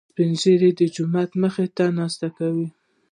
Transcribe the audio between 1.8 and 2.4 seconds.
ناسته